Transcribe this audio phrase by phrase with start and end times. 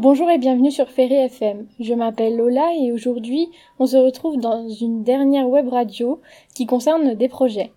[0.00, 1.66] Bonjour et bienvenue sur Ferry FM.
[1.80, 3.50] Je m'appelle Lola et aujourd'hui
[3.80, 6.20] on se retrouve dans une dernière web radio
[6.54, 7.72] qui concerne des projets.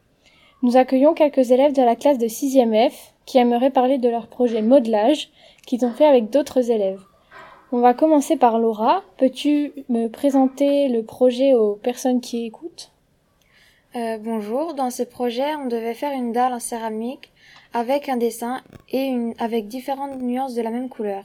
[0.61, 4.27] Nous accueillons quelques élèves de la classe de 6e F qui aimeraient parler de leur
[4.27, 5.31] projet modelage
[5.65, 7.01] qu'ils ont fait avec d'autres élèves.
[7.71, 9.01] On va commencer par Laura.
[9.17, 12.91] Peux-tu me présenter le projet aux personnes qui écoutent?
[13.95, 17.31] Euh, Bonjour, dans ce projet on devait faire une dalle en céramique
[17.73, 21.23] avec un dessin et avec différentes nuances de la même couleur.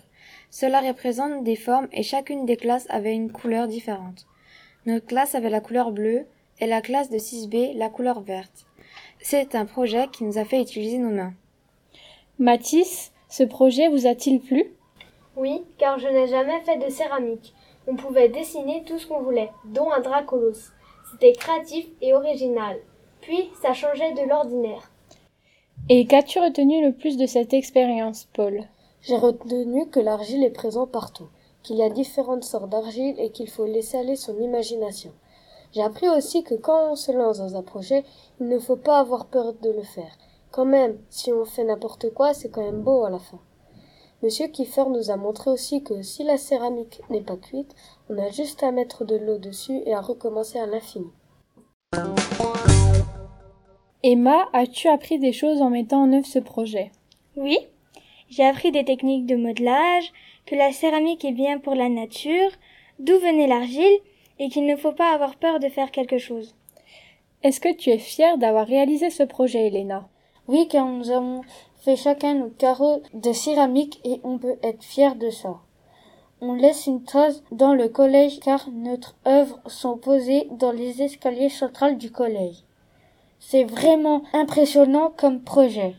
[0.50, 4.26] Cela représente des formes et chacune des classes avait une couleur différente.
[4.86, 6.26] Notre classe avait la couleur bleue
[6.60, 8.66] et la classe de 6B la couleur verte.
[9.20, 11.34] C'est un projet qui nous a fait utiliser nos mains.
[12.38, 14.72] Mathis, ce projet vous a-t-il plu?
[15.36, 17.54] Oui, car je n'ai jamais fait de céramique.
[17.86, 20.70] On pouvait dessiner tout ce qu'on voulait, dont un dracolos.
[21.10, 22.78] C'était créatif et original.
[23.20, 24.90] Puis ça changeait de l'ordinaire.
[25.88, 28.64] Et qu'as-tu retenu le plus de cette expérience, Paul?
[29.02, 31.28] J'ai retenu que l'argile est présente partout,
[31.62, 35.12] qu'il y a différentes sortes d'argile et qu'il faut laisser aller son imagination.
[35.72, 38.04] J'ai appris aussi que quand on se lance dans un projet,
[38.40, 40.16] il ne faut pas avoir peur de le faire.
[40.50, 43.40] Quand même, si on fait n'importe quoi, c'est quand même beau à la fin.
[44.22, 47.74] Monsieur Kiefer nous a montré aussi que si la céramique n'est pas cuite,
[48.08, 51.10] on a juste à mettre de l'eau dessus et à recommencer à l'infini.
[54.02, 56.92] Emma, as-tu appris des choses en mettant en œuvre ce projet?
[57.36, 57.58] Oui,
[58.28, 60.12] j'ai appris des techniques de modelage,
[60.46, 62.50] que la céramique est bien pour la nature,
[62.98, 63.98] d'où venait l'argile,
[64.38, 66.54] et qu'il ne faut pas avoir peur de faire quelque chose.
[67.42, 70.08] Est-ce que tu es fière d'avoir réalisé ce projet, Elena?
[70.48, 71.42] Oui, car nous avons
[71.76, 75.60] fait chacun nos carreaux de céramique et on peut être fier de ça.
[76.40, 81.48] On laisse une trace dans le collège car notre œuvre sont posées dans les escaliers
[81.48, 82.64] centrales du collège.
[83.38, 85.94] C'est vraiment impressionnant comme projet.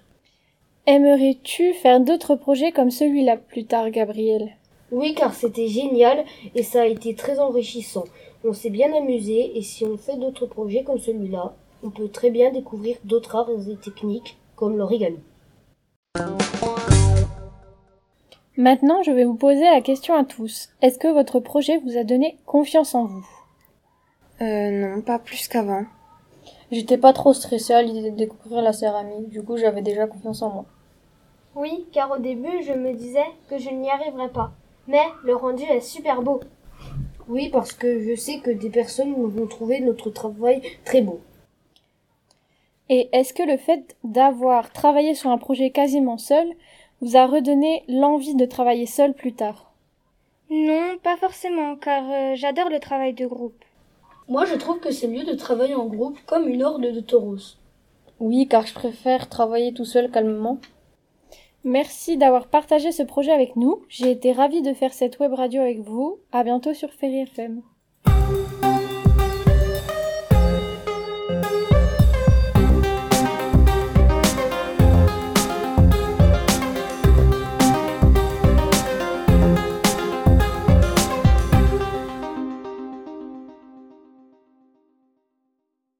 [0.90, 4.52] Aimerais-tu faire d'autres projets comme celui-là plus tard, Gabriel?
[4.90, 6.24] Oui, car c'était génial
[6.56, 8.06] et ça a été très enrichissant.
[8.46, 12.30] On s'est bien amusé et si on fait d'autres projets comme celui-là, on peut très
[12.30, 15.20] bien découvrir d'autres arts et techniques comme l'origami.
[18.56, 20.70] Maintenant, je vais vous poser la question à tous.
[20.82, 23.28] Est-ce que votre projet vous a donné confiance en vous?
[24.40, 25.84] Euh, non, pas plus qu'avant.
[26.72, 30.42] J'étais pas trop stressée à l'idée de découvrir la céramique, du coup j'avais déjà confiance
[30.42, 30.66] en moi.
[31.60, 34.52] Oui, car au début, je me disais que je n'y arriverais pas.
[34.88, 36.40] Mais le rendu est super beau.
[37.28, 41.20] Oui, parce que je sais que des personnes vont trouver notre travail très beau.
[42.90, 46.48] Et est-ce que le fait d'avoir travaillé sur un projet quasiment seul
[47.02, 49.74] vous a redonné l'envie de travailler seul plus tard?
[50.52, 53.66] Non, pas forcément, car euh, j'adore le travail de groupe.
[54.30, 57.38] Moi, je trouve que c'est mieux de travailler en groupe comme une horde de taureaux.
[58.20, 60.60] Oui, car je préfère travailler tout seul calmement.
[61.64, 63.84] Merci d'avoir partagé ce projet avec nous.
[63.90, 66.20] J'ai été ravie de faire cette web radio avec vous.
[66.32, 67.62] À bientôt sur Ferry FM.